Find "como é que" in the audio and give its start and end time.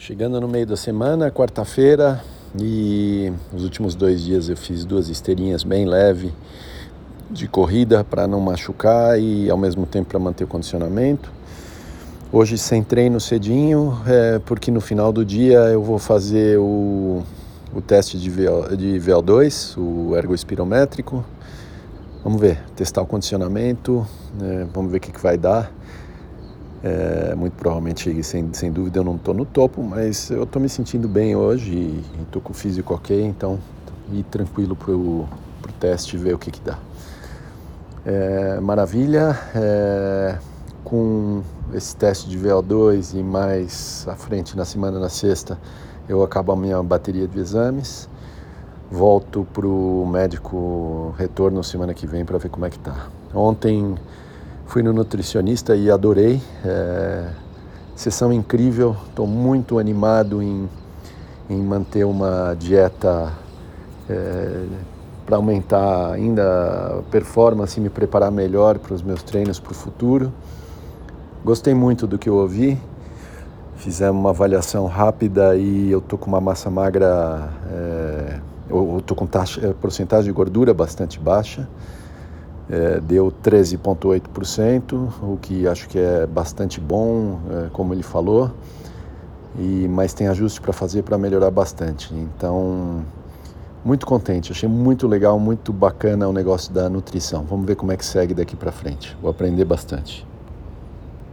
52.48-52.78, 97.76-98.04